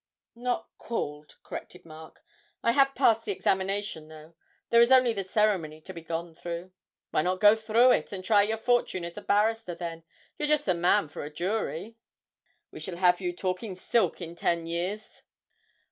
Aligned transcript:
'Not 0.33 0.67
called,' 0.79 1.35
corrected 1.43 1.85
Mark, 1.85 2.23
'I 2.63 2.71
have 2.71 2.95
passed 2.95 3.23
the 3.25 3.31
examination, 3.31 4.07
though; 4.07 4.33
there 4.71 4.81
is 4.81 4.91
only 4.91 5.13
the 5.13 5.23
ceremony 5.23 5.79
to 5.81 5.93
be 5.93 6.01
gone 6.01 6.33
through.' 6.33 6.71
'Why 7.11 7.21
not 7.21 7.39
go 7.39 7.55
through 7.55 7.91
it, 7.91 8.11
and 8.11 8.25
try 8.25 8.41
your 8.41 8.57
fortune 8.57 9.05
as 9.05 9.15
a 9.15 9.21
barrister, 9.21 9.75
then, 9.75 10.01
you're 10.39 10.47
just 10.47 10.65
the 10.65 10.73
man 10.73 11.07
for 11.07 11.21
a 11.23 11.29
jury? 11.29 11.97
We 12.71 12.79
shall 12.79 12.97
have 12.97 13.21
you 13.21 13.31
taking 13.31 13.75
silk 13.75 14.21
in 14.21 14.33
ten 14.33 14.65
years.' 14.65 15.21